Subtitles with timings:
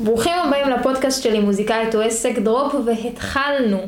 [0.00, 3.78] ברוכים הבאים לפודקאסט שלי מוזיקאית או עסק דרופ והתחלנו.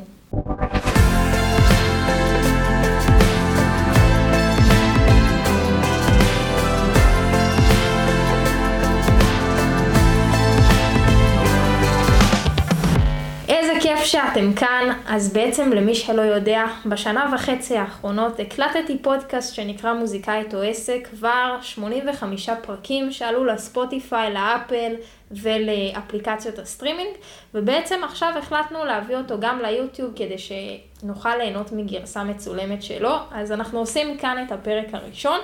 [14.09, 20.63] שאתם כאן, אז בעצם למי שלא יודע, בשנה וחצי האחרונות הקלטתי פודקאסט שנקרא מוזיקאית או
[20.63, 24.95] עסק, כבר 85 פרקים שעלו לספוטיפיי, לאפל
[25.31, 27.11] ולאפליקציות הסטרימינג,
[27.55, 33.79] ובעצם עכשיו החלטנו להביא אותו גם ליוטיוב כדי שנוכל ליהנות מגרסה מצולמת שלו, אז אנחנו
[33.79, 35.39] עושים כאן את הפרק הראשון.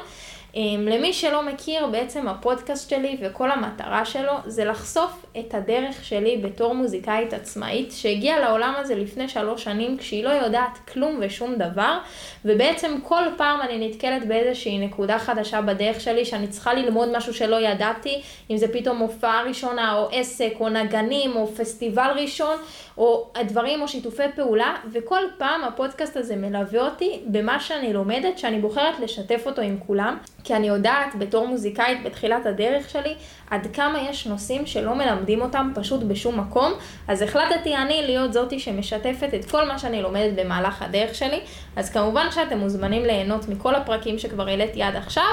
[0.57, 6.37] אמ, למי שלא מכיר, בעצם הפודקאסט שלי וכל המטרה שלו זה לחשוף את הדרך שלי
[6.37, 11.99] בתור מוזיקאית עצמאית שהגיעה לעולם הזה לפני שלוש שנים כשהיא לא יודעת כלום ושום דבר
[12.45, 17.61] ובעצם כל פעם אני נתקלת באיזושהי נקודה חדשה בדרך שלי שאני צריכה ללמוד משהו שלא
[17.61, 22.57] ידעתי, אם זה פתאום הופעה ראשונה או עסק או נגנים או פסטיבל ראשון
[22.99, 28.61] או הדברים או שיתופי פעולה וכל פעם הפודקאסט הזה מלווה אותי במה שאני לומדת שאני
[28.61, 30.19] בוחרת לשתף אותו עם כולם.
[30.45, 33.15] כי אני יודעת בתור מוזיקאית בתחילת הדרך שלי,
[33.51, 36.73] עד כמה יש נושאים שלא מלמדים אותם פשוט בשום מקום,
[37.09, 41.41] אז החלטתי אני להיות זאתי שמשתפת את כל מה שאני לומדת במהלך הדרך שלי,
[41.77, 45.25] אז כמובן שאתם מוזמנים ליהנות מכל הפרקים שכבר העליתי עד עכשיו,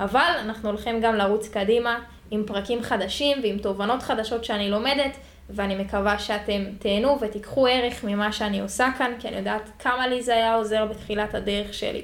[0.00, 1.98] אבל אנחנו הולכים גם לרוץ קדימה
[2.30, 5.16] עם פרקים חדשים ועם תובנות חדשות שאני לומדת,
[5.50, 10.22] ואני מקווה שאתם תהנו ותיקחו ערך ממה שאני עושה כאן, כי אני יודעת כמה לי
[10.22, 12.02] זה היה עוזר בתחילת הדרך שלי.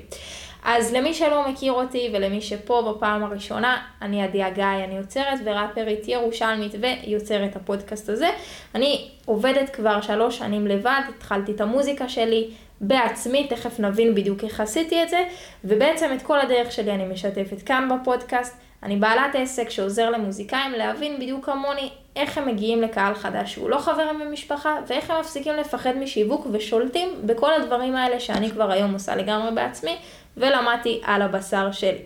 [0.65, 6.09] אז למי שלא מכיר אותי ולמי שפה בפעם הראשונה, אני עדיה גיא, אני יוצרת וראפרית
[6.09, 8.31] ירושלמית ויוצרת הפודקאסט הזה.
[8.75, 14.61] אני עובדת כבר שלוש שנים לבד, התחלתי את המוזיקה שלי בעצמי, תכף נבין בדיוק איך
[14.61, 15.25] עשיתי את זה,
[15.65, 18.57] ובעצם את כל הדרך שלי אני משתפת כאן בפודקאסט.
[18.83, 23.79] אני בעלת עסק שעוזר למוזיקאים להבין בדיוק כמוני איך הם מגיעים לקהל חדש שהוא לא
[23.79, 29.17] חברים במשפחה, ואיך הם מפסיקים לפחד משיווק ושולטים בכל הדברים האלה שאני כבר היום עושה
[29.17, 29.97] לגמרי בעצמי,
[30.37, 31.99] ולמדתי על הבשר שלי.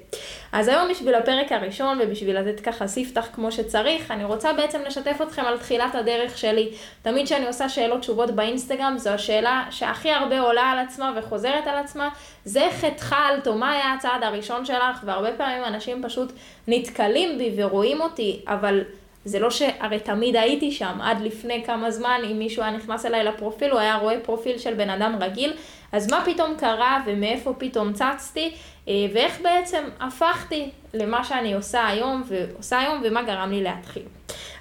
[0.53, 5.17] אז היום בשביל הפרק הראשון ובשביל לתת ככה ספתח כמו שצריך, אני רוצה בעצם לשתף
[5.23, 6.69] אתכם על תחילת הדרך שלי.
[7.03, 11.79] תמיד כשאני עושה שאלות תשובות באינסטגרם, זו השאלה שהכי הרבה עולה על עצמה וחוזרת על
[11.79, 12.09] עצמה,
[12.45, 16.33] זה התחלת או מה היה הצעד הראשון שלך, והרבה פעמים אנשים פשוט
[16.69, 18.83] נתקלים בי ורואים אותי, אבל...
[19.27, 23.25] זה לא שהרי תמיד הייתי שם, עד לפני כמה זמן, אם מישהו היה נכנס אליי
[23.25, 25.53] לפרופיל, הוא היה רואה פרופיל של בן אדם רגיל,
[25.93, 28.53] אז מה פתאום קרה ומאיפה פתאום צצתי,
[28.89, 34.03] אה, ואיך בעצם הפכתי למה שאני עושה היום, ועושה היום, ומה גרם לי להתחיל.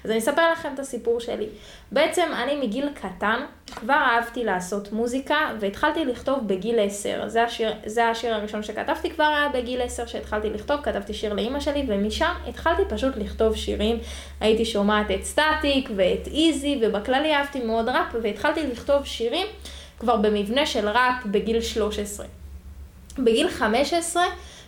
[0.06, 1.46] אז אני אספר לכם את הסיפור שלי.
[1.92, 3.40] בעצם אני מגיל קטן
[3.76, 7.28] כבר אהבתי לעשות מוזיקה והתחלתי לכתוב בגיל 10.
[7.28, 11.60] זה השיר, זה השיר הראשון שכתבתי כבר היה בגיל 10 שהתחלתי לכתוב, כתבתי שיר לאימא
[11.60, 13.98] שלי ומשם התחלתי פשוט לכתוב שירים.
[14.40, 19.46] הייתי שומעת את סטטיק ואת איזי ובכללי אהבתי מאוד ראפ והתחלתי לכתוב שירים
[19.98, 22.26] כבר במבנה של ראפ בגיל 13.
[23.18, 24.24] בגיל 15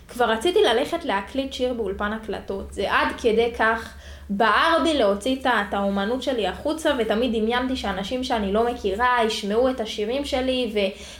[0.09, 2.73] כבר רציתי ללכת להקליט שיר באולפן הקלטות.
[2.73, 3.93] זה עד כדי כך
[4.29, 9.79] בער בי להוציא את האומנות שלי החוצה, ותמיד דמיינתי שאנשים שאני לא מכירה ישמעו את
[9.79, 10.73] השירים שלי,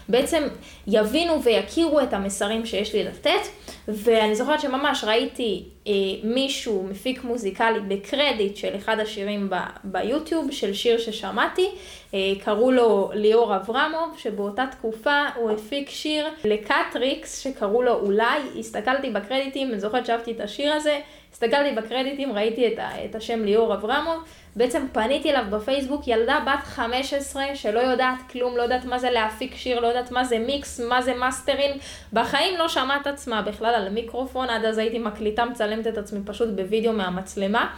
[0.10, 0.44] ובעצם
[0.88, 3.48] יבינו ויכירו את המסרים שיש לי לתת.
[3.88, 5.94] ואני זוכרת שממש ראיתי אה,
[6.24, 11.70] מישהו, מפיק מוזיקלי, בקרדיט של אחד השירים ב, ביוטיוב, של שיר ששמעתי,
[12.14, 19.10] אה, קראו לו ליאור אברמוב, שבאותה תקופה הוא הפיק שיר לקטריקס, שקראו לו אולי, הסתכלתי
[19.10, 21.00] בקרדיטים, אני זוכרת שאהבתי את השיר הזה,
[21.34, 24.24] הסתכלתי בקרדיטים, ראיתי את, ה, את השם ליאור אברמוב,
[24.56, 29.56] בעצם פניתי אליו בפייסבוק, ילדה בת 15 שלא יודעת כלום, לא יודעת מה זה להפיק
[29.56, 31.82] שיר, לא יודעת מה זה מיקס, מה זה מאסטרינג,
[32.14, 36.20] בחיים לא שמעה את עצמה בכלל על מיקרופון, עד אז הייתי מקליטה, מצלמת את עצמי
[36.26, 37.74] פשוט בווידאו מהמצלמה,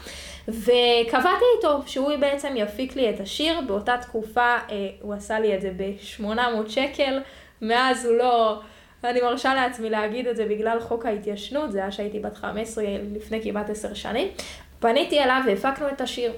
[0.48, 5.62] וקבעתי איתו שהוא בעצם יפיק לי את השיר, באותה תקופה אה, הוא עשה לי את
[5.62, 7.20] זה ב-800 שקל,
[7.62, 8.60] מאז הוא לא...
[9.04, 12.84] אני מרשה לעצמי להגיד את זה בגלל חוק ההתיישנות, זה היה שהייתי בת 15
[13.16, 14.28] לפני כמעט 10 שנים.
[14.80, 16.34] פניתי אליו והפקנו את השיר.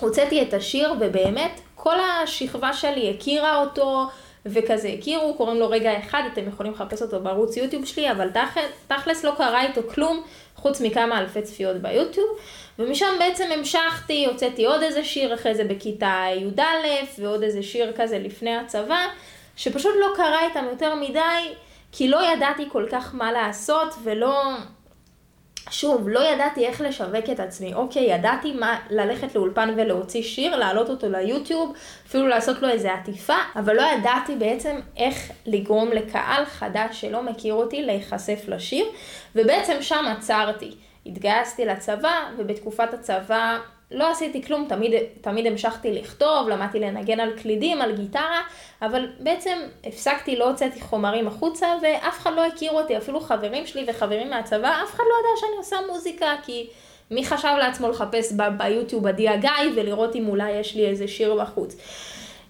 [0.00, 4.06] הוצאתי את השיר ובאמת כל השכבה שלי הכירה אותו
[4.46, 8.28] וכזה הכירו, קוראים לו רגע אחד, אתם יכולים לחפש אותו בערוץ יוטיוב שלי, אבל
[8.88, 10.22] תכלס לא קרה איתו כלום
[10.56, 12.28] חוץ מכמה אלפי צפיות ביוטיוב.
[12.78, 16.62] ומשם בעצם המשכתי, הוצאתי עוד איזה שיר אחרי זה בכיתה י"א
[17.18, 19.06] ועוד איזה שיר כזה לפני הצבא,
[19.56, 21.54] שפשוט לא קרה איתם יותר מדי.
[21.92, 24.56] כי לא ידעתי כל כך מה לעשות ולא...
[25.70, 27.74] שוב, לא ידעתי איך לשווק את עצמי.
[27.74, 31.72] אוקיי, ידעתי מה ללכת לאולפן ולהוציא שיר, להעלות אותו ליוטיוב,
[32.06, 37.54] אפילו לעשות לו איזה עטיפה, אבל לא ידעתי בעצם איך לגרום לקהל חדש שלא מכיר
[37.54, 38.86] אותי להיחשף לשיר,
[39.34, 40.74] ובעצם שם עצרתי.
[41.06, 43.58] התגייסתי לצבא, ובתקופת הצבא
[43.90, 48.40] לא עשיתי כלום, תמיד, תמיד המשכתי לכתוב, למדתי לנגן על קלידים, על גיטרה,
[48.82, 53.84] אבל בעצם הפסקתי, לא הוצאתי חומרים החוצה, ואף אחד לא הכיר אותי, אפילו חברים שלי
[53.88, 56.66] וחברים מהצבא, אף אחד לא יודע שאני עושה מוזיקה, כי
[57.10, 61.34] מי חשב לעצמו לחפש ב- ביוטיוב עדי הגיא ולראות אם אולי יש לי איזה שיר
[61.34, 61.76] בחוץ.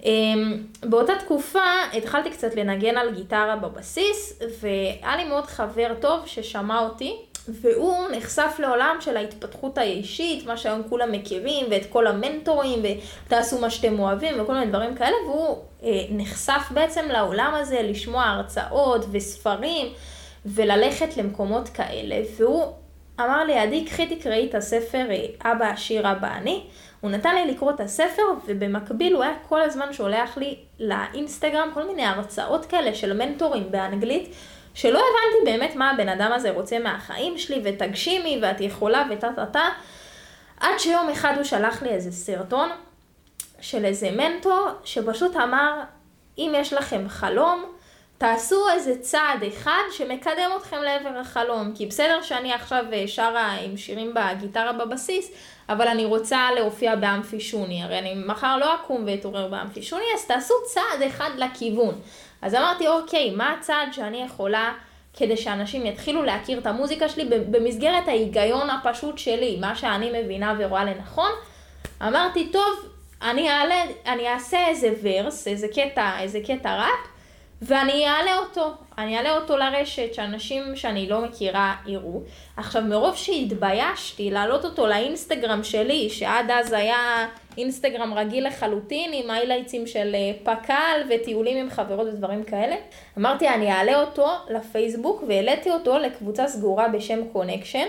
[0.05, 6.81] אמ, באותה תקופה התחלתי קצת לנגן על גיטרה בבסיס, והיה לי מאוד חבר טוב ששמע
[6.81, 7.17] אותי,
[7.63, 12.83] והוא נחשף לעולם של ההתפתחות האישית, מה שהיום כולם מכירים, ואת כל המנטורים,
[13.27, 18.25] ותעשו מה שאתם אוהבים, וכל מיני דברים כאלה, והוא אה, נחשף בעצם לעולם הזה, לשמוע
[18.25, 19.87] הרצאות וספרים,
[20.47, 22.65] וללכת למקומות כאלה, והוא
[23.21, 26.63] אמר לי, עדי, קחי תקראי את הספר אה, אבא עשיר אבא אני.
[27.01, 31.87] הוא נתן לי לקרוא את הספר, ובמקביל הוא היה כל הזמן שולח לי לאינסטגרם כל
[31.87, 34.35] מיני הרצאות כאלה של מנטורים באנגלית,
[34.79, 39.47] שלא הבנתי באמת מה הבן אדם הזה רוצה מהחיים שלי, ותגשימי, ואת יכולה, וטה טה
[39.47, 39.69] טה.
[40.61, 42.71] עד שיום אחד הוא שלח לי איזה סרטון
[43.61, 45.81] של איזה מנטור, שפשוט אמר,
[46.39, 47.65] אם יש לכם חלום,
[48.19, 51.73] תעשו איזה צעד אחד שמקדם אתכם לעבר החלום.
[51.75, 55.31] כי בסדר שאני עכשיו אה, שרה עם שירים בגיטרה בבסיס,
[55.69, 60.27] אבל אני רוצה להופיע באמפי שוני, הרי אני מחר לא אקום ואתעורר באמפי שוני, אז
[60.27, 62.01] תעשו צעד אחד לכיוון.
[62.43, 64.73] אז אמרתי, אוקיי, מה הצעד שאני יכולה
[65.17, 70.85] כדי שאנשים יתחילו להכיר את המוזיקה שלי במסגרת ההיגיון הפשוט שלי, מה שאני מבינה ורואה
[70.85, 71.31] לנכון?
[72.03, 72.89] אמרתי, טוב,
[73.23, 77.09] אני, אעלה, אני אעשה איזה ורס, איזה קטע, איזה קטע ראפ,
[77.63, 82.21] ואני אעלה אותו, אני אעלה אותו לרשת, שאנשים שאני לא מכירה יראו.
[82.57, 87.27] עכשיו, מרוב שהתביישתי להעלות אותו לאינסטגרם שלי, שעד אז היה
[87.59, 92.77] אינסטגרם רגיל לחלוטין, עם היילייטסים של אה, פק"ל וטיולים עם חברות ודברים כאלה,
[93.19, 97.87] אמרתי, אני אעלה אותו לפייסבוק, והעליתי אותו לקבוצה סגורה בשם Connection.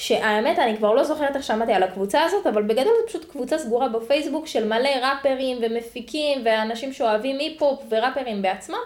[0.00, 3.58] שהאמת, אני כבר לא זוכרת איך שמעתי על הקבוצה הזאת, אבל בגדול זו פשוט קבוצה
[3.58, 8.78] סגורה בפייסבוק של מלא ראפרים ומפיקים ואנשים שאוהבים היפ-הופ וראפרים בעצמם.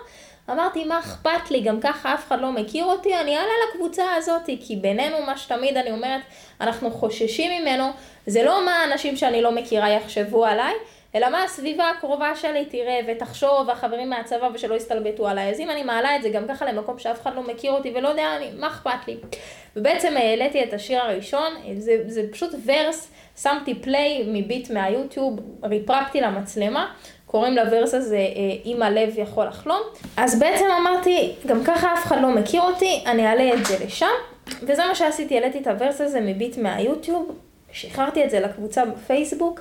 [0.51, 4.51] אמרתי, מה אכפת לי, גם ככה אף אחד לא מכיר אותי, אני אעלה לקבוצה הזאת,
[4.61, 6.21] כי בינינו, מה שתמיד אני אומרת,
[6.61, 7.91] אנחנו חוששים ממנו,
[8.27, 10.75] זה לא מה האנשים שאני לא מכירה יחשבו עליי,
[11.15, 15.51] אלא מה הסביבה הקרובה שלי תראה ותחשוב, החברים מהצבא ושלא יסתלבטו עליי.
[15.51, 18.09] אז אם אני מעלה את זה גם ככה למקום שאף אחד לא מכיר אותי ולא
[18.09, 19.17] יודע, אני, מה אכפת לי?
[19.77, 23.11] ובעצם העליתי את השיר הראשון, זה, זה פשוט ורס,
[23.43, 26.93] שמתי פליי מביט מהיוטיוב, ריפרפתי למצלמה,
[27.27, 29.81] קוראים לוורס הזה אה, אם הלב יכול לחלום.
[30.17, 34.07] אז בעצם אמרתי, גם ככה אף אחד לא מכיר אותי, אני אעלה את זה לשם.
[34.63, 37.39] וזה מה שעשיתי, העליתי את הוורס הזה מביט מהיוטיוב,
[37.73, 39.61] שחררתי את זה לקבוצה בפייסבוק.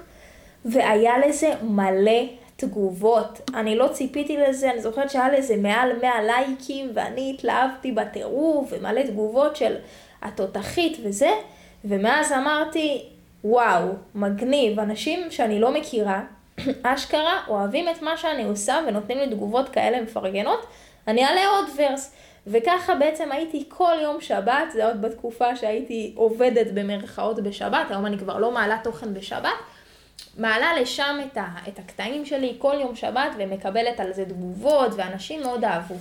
[0.65, 2.21] והיה לזה מלא
[2.55, 3.49] תגובות.
[3.55, 9.01] אני לא ציפיתי לזה, אני זוכרת שהיה לזה מעל 100 לייקים, ואני התלהבתי בטירוף, ומלא
[9.01, 9.75] תגובות של
[10.21, 11.31] התותחית וזה,
[11.85, 13.03] ומאז אמרתי,
[13.43, 16.23] וואו, מגניב, אנשים שאני לא מכירה,
[16.83, 20.65] אשכרה אוהבים את מה שאני עושה ונותנים לי תגובות כאלה מפרגנות,
[21.07, 22.15] אני אעלה עוד ורס.
[22.47, 28.17] וככה בעצם הייתי כל יום שבת, זה עוד בתקופה שהייתי עובדת במרכאות בשבת, היום אני
[28.17, 29.49] כבר לא מעלה תוכן בשבת,
[30.37, 35.41] מעלה לשם את, ה, את הקטעים שלי כל יום שבת ומקבלת על זה תגובות ואנשים
[35.41, 35.95] מאוד אהבו.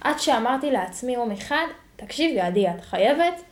[0.00, 1.66] עד שאמרתי לעצמי יום אחד,
[1.96, 3.42] תקשיבי עדי, את חייבת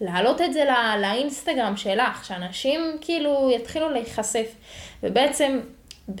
[0.00, 4.54] להעלות את זה לא, לאינסטגרם שלך, שאנשים כאילו יתחילו להיחשף.
[5.02, 5.60] ובעצם,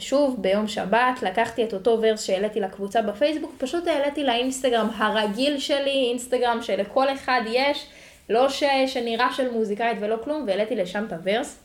[0.00, 6.06] שוב, ביום שבת לקחתי את אותו ורס שהעליתי לקבוצה בפייסבוק, פשוט העליתי לאינסטגרם הרגיל שלי,
[6.10, 7.86] אינסטגרם שלכל אחד יש,
[8.28, 11.61] לא ש, שנראה של מוזיקאית ולא כלום, והעליתי לשם את הוורס.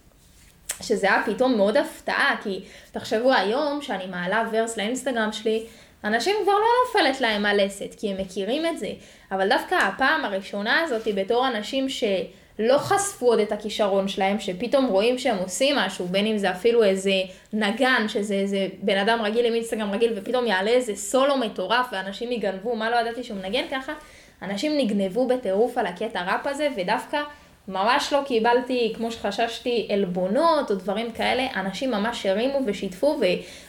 [0.81, 2.59] שזה היה פתאום מאוד הפתעה, כי
[2.91, 5.65] תחשבו היום שאני מעלה ורס לאינסטגרם שלי,
[6.03, 8.89] אנשים כבר לא נופלת להם הלסת, כי הם מכירים את זה.
[9.31, 15.17] אבל דווקא הפעם הראשונה הזאת, בתור אנשים שלא חשפו עוד את הכישרון שלהם, שפתאום רואים
[15.17, 17.11] שהם עושים משהו, בין אם זה אפילו איזה
[17.53, 22.31] נגן, שזה איזה בן אדם רגיל עם אינסטגרם רגיל, ופתאום יעלה איזה סולו מטורף, ואנשים
[22.31, 23.93] יגנבו, מה לא ידעתי שהוא מנגן ככה,
[24.41, 27.21] אנשים נגנבו בטירוף על הקטע ראפ הזה, ודווקא...
[27.67, 33.19] ממש לא קיבלתי, כמו שחששתי, עלבונות או דברים כאלה, אנשים ממש הרימו ושיתפו,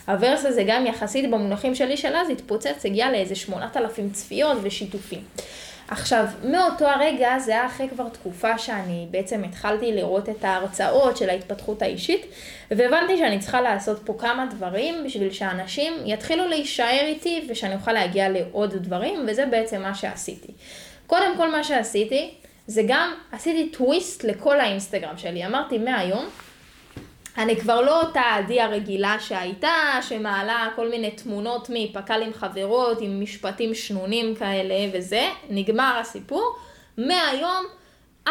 [0.08, 5.20] והוורס הזה גם יחסית במונחים שלי של אז התפוצץ, הגיע לאיזה 8,000 צפיות ושיתופים.
[5.88, 11.30] עכשיו, מאותו הרגע, זה היה אחרי כבר תקופה שאני בעצם התחלתי לראות את ההרצאות של
[11.30, 12.26] ההתפתחות האישית,
[12.70, 18.28] והבנתי שאני צריכה לעשות פה כמה דברים בשביל שאנשים יתחילו להישאר איתי ושאני אוכל להגיע
[18.28, 20.52] לעוד דברים, וזה בעצם מה שעשיתי.
[21.06, 22.34] קודם כל מה שעשיתי,
[22.68, 25.46] זה גם, עשיתי טוויסט לכל האינסטגרם שלי.
[25.46, 26.26] אמרתי, מהיום,
[27.38, 33.22] אני כבר לא אותה עדי הרגילה שהייתה, שמעלה כל מיני תמונות מפק"ל עם חברות, עם
[33.22, 36.56] משפטים שנונים כאלה וזה, נגמר הסיפור.
[36.98, 37.64] מהיום,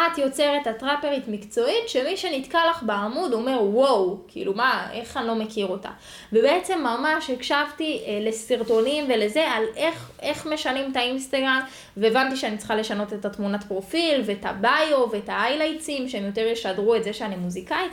[0.06, 5.34] את יוצרת הטראפרית מקצועית, שמי שנתקע לך בעמוד אומר וואו, כאילו מה, איך אני לא
[5.34, 5.88] מכיר אותה.
[6.32, 11.60] ובעצם ממש הקשבתי אה, לסרטונים ולזה על איך, איך משנים את האינסטגרם,
[11.96, 17.04] והבנתי שאני צריכה לשנות את התמונת פרופיל, ואת הביו, ואת ההיילייטסים, שהם יותר ישדרו את
[17.04, 17.92] זה שאני מוזיקאית.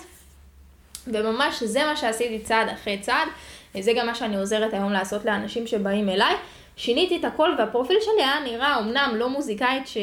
[1.08, 3.28] וממש זה מה שעשיתי צעד אחרי צעד,
[3.76, 6.36] וזה גם מה שאני עוזרת היום לעשות לאנשים שבאים אליי.
[6.78, 9.98] שיניתי את הכל והפרופיל שלי היה נראה אמנם לא מוזיקאית ש...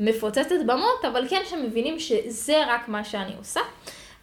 [0.00, 3.60] מפוצצת במות, אבל כן שמבינים שזה רק מה שאני עושה.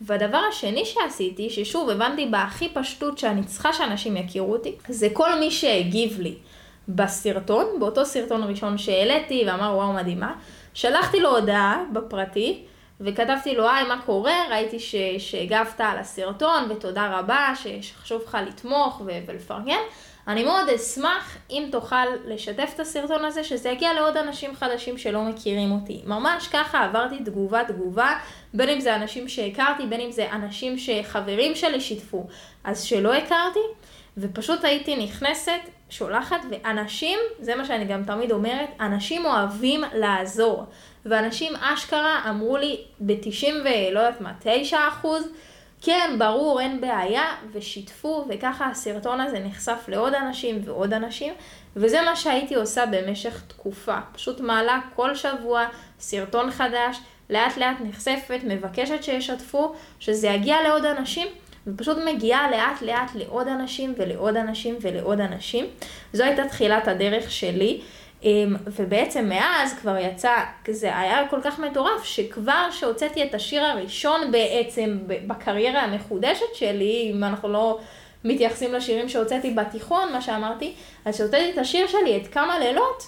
[0.02, 5.52] והדבר השני שעשיתי, ששוב הבנתי בהכי פשטות שאני צריכה שאנשים יכירו אותי, זה כל מי
[5.52, 6.36] שהגיב לי
[6.90, 10.34] בסרטון, באותו סרטון ראשון שהעליתי ואמר וואו מדהימה,
[10.74, 12.64] שלחתי לו הודעה בפרטי,
[13.02, 14.78] וכתבתי לו היי מה קורה, ראיתי
[15.18, 19.82] שהגבת על הסרטון ותודה רבה שחשוב לך לתמוך ולפרגן.
[20.28, 25.22] אני מאוד אשמח אם תוכל לשתף את הסרטון הזה, שזה יגיע לעוד אנשים חדשים שלא
[25.22, 26.02] מכירים אותי.
[26.06, 28.18] ממש ככה עברתי תגובה תגובה,
[28.54, 32.28] בין אם זה אנשים שהכרתי, בין אם זה אנשים שחברים שלי שיתפו,
[32.64, 33.60] אז שלא הכרתי,
[34.18, 40.64] ופשוט הייתי נכנסת, שולחת, ואנשים, זה מה שאני גם תמיד אומרת, אנשים אוהבים לעזור.
[41.06, 45.28] ואנשים אשכרה אמרו לי ב-90 ולא יודעת מה, 9 אחוז,
[45.86, 51.34] כן, ברור, אין בעיה, ושיתפו, וככה הסרטון הזה נחשף לעוד אנשים ועוד אנשים,
[51.76, 53.98] וזה מה שהייתי עושה במשך תקופה.
[54.14, 55.66] פשוט מעלה כל שבוע
[56.00, 57.00] סרטון חדש,
[57.30, 61.28] לאט לאט נחשפת, מבקשת שישתפו, שזה יגיע לעוד אנשים,
[61.68, 65.66] ופשוט מגיעה לאט לאט לעוד אנשים ולעוד אנשים ולעוד אנשים.
[66.14, 67.82] זו הייתה תחילת הדרך שלי.
[68.24, 70.36] אמ, ובעצם מאז כבר יצא,
[70.72, 77.24] זה היה כל כך מטורף, שכבר שהוצאתי את השיר הראשון בעצם בקריירה המחודשת שלי, אם
[77.24, 77.80] אנחנו לא
[78.24, 80.74] מתייחסים לשירים שהוצאתי בתיכון, מה שאמרתי,
[81.06, 83.04] אז שהוצאתי את השיר שלי, את כמה לילות,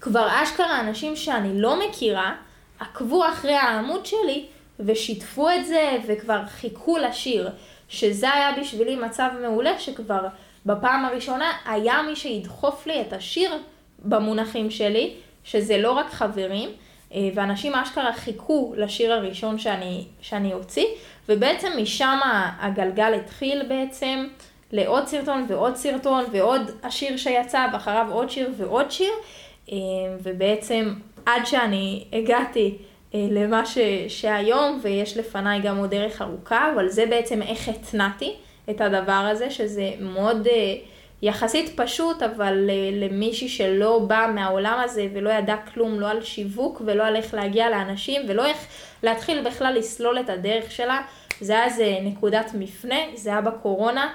[0.00, 2.34] כבר אשכרה אנשים שאני לא מכירה,
[2.80, 4.46] עקבו אחרי העמוד שלי
[4.80, 7.50] ושיתפו את זה וכבר חיכו לשיר,
[7.88, 10.20] שזה היה בשבילי מצב מעולה שכבר
[10.68, 13.50] בפעם הראשונה היה מי שידחוף לי את השיר
[13.98, 16.70] במונחים שלי, שזה לא רק חברים,
[17.14, 20.86] אה, ואנשים אשכרה חיכו לשיר הראשון שאני, שאני אוציא,
[21.28, 22.18] ובעצם משם
[22.60, 24.26] הגלגל התחיל בעצם
[24.72, 29.12] לעוד סרטון ועוד סרטון ועוד השיר שיצא, ואחריו עוד שיר ועוד שיר,
[29.72, 29.76] אה,
[30.22, 30.94] ובעצם
[31.26, 32.76] עד שאני הגעתי
[33.14, 38.34] אה, למה ש, שהיום, ויש לפניי גם עוד דרך ארוכה, אבל זה בעצם איך התנעתי.
[38.70, 40.50] את הדבר הזה, שזה מאוד uh,
[41.22, 46.82] יחסית פשוט, אבל uh, למישהי שלא בא מהעולם הזה ולא ידע כלום, לא על שיווק
[46.84, 48.66] ולא על איך להגיע לאנשים ולא איך
[49.02, 51.00] להתחיל בכלל לסלול את הדרך שלה,
[51.40, 54.08] זה היה איזה נקודת מפנה, זה היה בקורונה.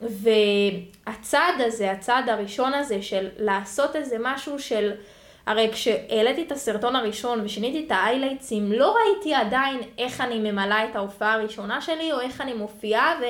[0.00, 4.92] והצעד הזה, הצעד הראשון הזה של לעשות איזה משהו של,
[5.46, 10.96] הרי כשהעליתי את הסרטון הראשון ושיניתי את האיילייטסים, לא ראיתי עדיין איך אני ממלאה את
[10.96, 13.24] ההופעה הראשונה שלי, או איך אני מופיעה, ו...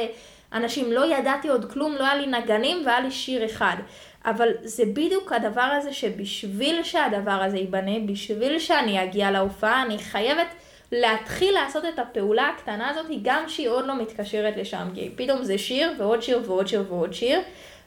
[0.52, 3.76] אנשים, לא ידעתי עוד כלום, לא היה לי נגנים והיה לי שיר אחד.
[4.25, 10.47] אבל זה בדיוק הדבר הזה שבשביל שהדבר הזה ייבנה, בשביל שאני אגיע להופעה, אני חייבת
[10.92, 15.59] להתחיל לעשות את הפעולה הקטנה הזאת, גם שהיא עוד לא מתקשרת לשם, כי פתאום זה
[15.59, 17.40] שיר ועוד שיר ועוד שיר ועוד שיר,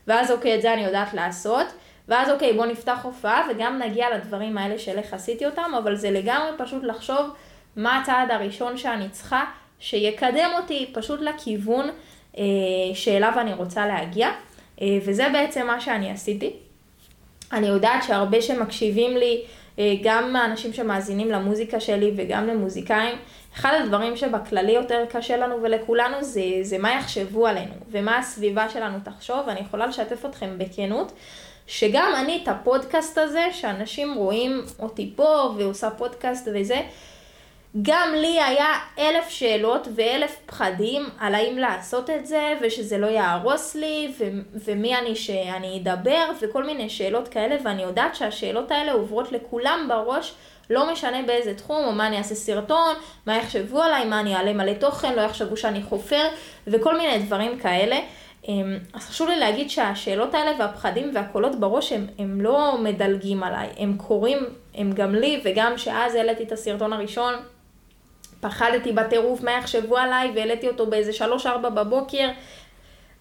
[0.07, 1.67] ואז אוקיי, את זה אני יודעת לעשות,
[2.07, 6.11] ואז אוקיי, בוא נפתח הופעה וגם נגיע לדברים האלה של איך עשיתי אותם, אבל זה
[6.11, 7.29] לגמרי פשוט לחשוב
[7.75, 9.43] מה הצעד הראשון שאני צריכה,
[9.79, 11.89] שיקדם אותי פשוט לכיוון
[12.93, 14.29] שאליו אני רוצה להגיע,
[14.81, 16.53] אה, וזה בעצם מה שאני עשיתי.
[17.51, 19.41] אני יודעת שהרבה שמקשיבים לי,
[19.79, 23.15] אה, גם האנשים שמאזינים למוזיקה שלי וגם למוזיקאים,
[23.55, 28.97] אחד הדברים שבכללי יותר קשה לנו ולכולנו זה, זה מה יחשבו עלינו ומה הסביבה שלנו
[29.03, 31.11] תחשוב, אני יכולה לשתף אתכם בכנות.
[31.67, 36.81] שגם אני את הפודקאסט הזה, שאנשים רואים אותי פה ועושה פודקאסט וזה,
[37.81, 43.75] גם לי היה אלף שאלות ואלף פחדים על האם לעשות את זה, ושזה לא יהרוס
[43.75, 49.31] לי, ו- ומי אני שאני אדבר, וכל מיני שאלות כאלה, ואני יודעת שהשאלות האלה עוברות
[49.31, 50.33] לכולם בראש,
[50.69, 54.53] לא משנה באיזה תחום, או מה אני אעשה סרטון, מה יחשבו עליי, מה אני אעלה
[54.53, 56.27] מלא תוכן, לא יחשבו שאני חופר,
[56.67, 57.99] וכל מיני דברים כאלה.
[58.47, 63.69] אמ, אז חשוב לי להגיד שהשאלות האלה והפחדים והקולות בראש הם, הם לא מדלגים עליי,
[63.77, 64.39] הם קורים,
[64.75, 67.33] הם גם לי, וגם שאז העליתי את הסרטון הראשון,
[68.43, 72.29] פחדתי בטירוף מה יחשבו עליי, והעליתי אותו באיזה 3-4 בבוקר,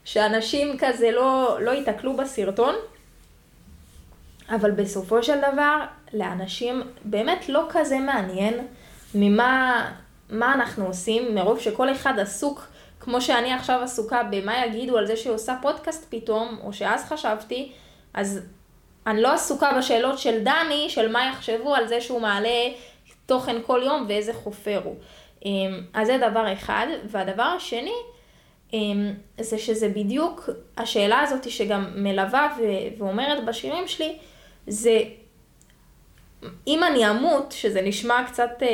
[0.04, 2.74] שאנשים כזה לא, לא ייתקלו בסרטון.
[4.50, 5.76] אבל בסופו של דבר,
[6.14, 8.54] לאנשים באמת לא כזה מעניין
[9.14, 9.88] ממה
[10.30, 12.66] מה אנחנו עושים, מרוב שכל אחד עסוק,
[13.00, 17.72] כמו שאני עכשיו עסוקה במה יגידו על זה שהיא עושה פודקאסט פתאום, או שאז חשבתי,
[18.14, 18.40] אז
[19.06, 22.68] אני לא עסוקה בשאלות של דני, של מה יחשבו על זה שהוא מעלה
[23.26, 24.94] תוכן כל יום ואיזה חופר הוא.
[25.44, 26.86] אמ, אז זה דבר אחד.
[27.06, 27.94] והדבר השני,
[28.72, 32.56] אמ, זה שזה בדיוק השאלה הזאת שגם מלווה
[32.98, 34.18] ואומרת בשירים שלי,
[34.66, 35.00] זה
[36.66, 38.68] אם אני אמות, שזה נשמע קצת אה,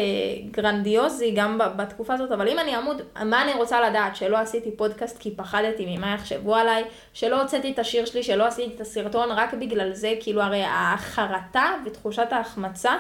[0.51, 4.17] גרנדיוזי גם בתקופה הזאת, אבל אם אני אמות, מה אני רוצה לדעת?
[4.17, 8.75] שלא עשיתי פודקאסט כי פחדתי ממה יחשבו עליי, שלא הוצאתי את השיר שלי, שלא עשיתי
[8.75, 12.97] את הסרטון רק בגלל זה, כאילו הרי החרטה ותחושת ההחמצה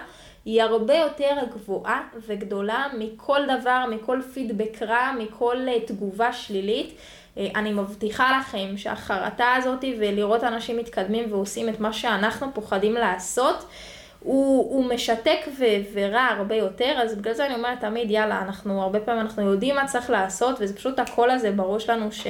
[0.49, 6.95] היא הרבה יותר גבוהה וגדולה מכל דבר, מכל פידבק רע, מכל אה, תגובה שלילית.
[7.39, 13.65] אה, אני מבטיחה לכם שהחרטה הזאת ולראות אנשים מתקדמים ועושים את מה שאנחנו פוחדים לעשות,
[14.21, 18.83] הוא, הוא משתק ו, ורע הרבה יותר, אז בגלל זה אני אומרת תמיד, יאללה, אנחנו
[18.83, 22.27] הרבה פעמים אנחנו יודעים מה צריך לעשות, וזה פשוט הקול הזה בראש לנו ש,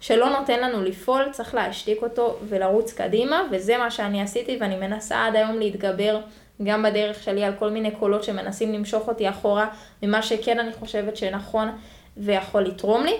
[0.00, 5.26] שלא נותן לנו לפעול, צריך להשתיק אותו ולרוץ קדימה, וזה מה שאני עשיתי, ואני מנסה
[5.26, 6.20] עד היום להתגבר
[6.64, 9.66] גם בדרך שלי על כל מיני קולות שמנסים למשוך אותי אחורה
[10.02, 11.68] ממה שכן אני חושבת שנכון
[12.16, 13.14] ויכול לתרום לי.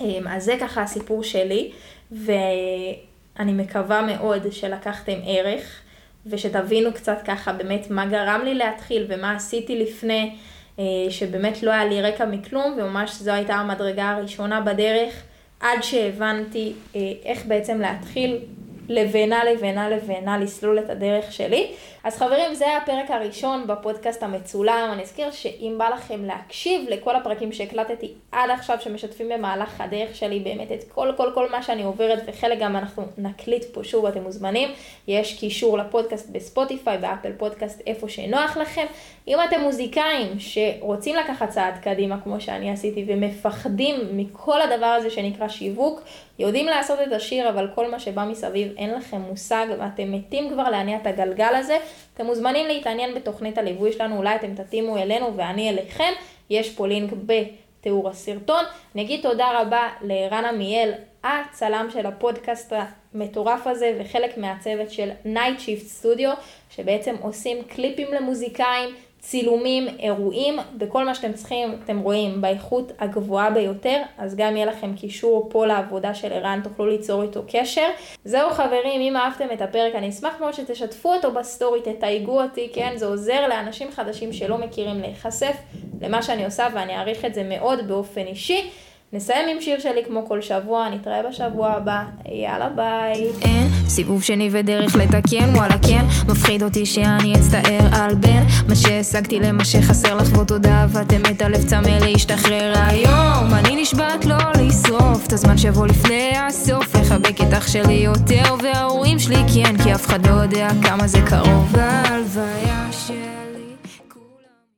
[0.00, 1.72] אמ, אז זה ככה הסיפור שלי,
[2.12, 5.82] ואני מקווה מאוד שלקחתם ערך.
[6.26, 10.36] ושתבינו קצת ככה באמת מה גרם לי להתחיל ומה עשיתי לפני,
[10.78, 15.22] אה, שבאמת לא היה לי רקע מכלום, וממש זו הייתה המדרגה הראשונה בדרך,
[15.60, 18.38] עד שהבנתי אה, איך בעצם להתחיל
[18.88, 21.72] לבנה לבנה לבנה לסלול את הדרך שלי.
[22.04, 24.90] אז חברים, זה הפרק הראשון בפודקאסט המצולם.
[24.92, 30.40] אני אזכיר שאם בא לכם להקשיב לכל הפרקים שהקלטתי עד עכשיו, שמשתפים במהלך הדרך שלי
[30.40, 34.22] באמת את כל כל כל מה שאני עוברת, וחלק גם אנחנו נקליט פה שוב, אתם
[34.22, 34.68] מוזמנים.
[35.08, 38.86] יש קישור לפודקאסט בספוטיפיי, באפל פודקאסט, איפה שנוח לכם.
[39.28, 45.48] אם אתם מוזיקאים שרוצים לקחת צעד קדימה, כמו שאני עשיתי, ומפחדים מכל הדבר הזה שנקרא
[45.48, 46.00] שיווק,
[46.38, 50.70] יודעים לעשות את השיר, אבל כל מה שבא מסביב אין לכם מושג, ואתם מתים כבר
[50.70, 51.78] להניע את הגלגל הזה,
[52.14, 56.12] אתם מוזמנים להתעניין בתוכנית הליווי שלנו, אולי אתם תתאימו אלינו ואני אליכם,
[56.50, 58.64] יש פה לינק בתיאור הסרטון.
[58.94, 60.92] אני אגיד תודה רבה לערן עמיאל,
[61.24, 62.72] הצלם של הפודקאסט
[63.14, 66.28] המטורף הזה וחלק מהצוות של Night Shift Studio,
[66.70, 68.94] שבעצם עושים קליפים למוזיקאים.
[69.20, 74.94] צילומים, אירועים, בכל מה שאתם צריכים, אתם רואים, באיכות הגבוהה ביותר, אז גם יהיה לכם
[74.94, 77.88] קישור פה לעבודה של ערן, תוכלו ליצור איתו קשר.
[78.24, 82.92] זהו חברים, אם אהבתם את הפרק, אני אשמח מאוד שתשתפו אותו בסטורי, תתייגו אותי, כן?
[82.96, 85.56] זה עוזר לאנשים חדשים שלא מכירים להיחשף
[86.00, 88.70] למה שאני עושה, ואני אעריך את זה מאוד באופן אישי.
[89.12, 93.26] נסיים עם שיר שלי כמו כל שבוע, נתראה בשבוע הבא, יאללה ביי.
[93.42, 99.40] אין סיבוב שני ודרך לתקן, וואלה כן, מפחיד אותי שאני אצטער על בין מה שהשגתי
[99.40, 103.54] למה שחסר לך בו תודה, ואתם הלב צמא להשתחרר היום.
[103.54, 109.18] אני נשבעת לא לשרוף את הזמן שיבוא לפני הסוף, לחבק את אח שלי יותר וההורים
[109.18, 111.72] שלי כן, כי אף אחד לא יודע כמה זה קרוב.
[111.72, 113.27] בהלוויה של...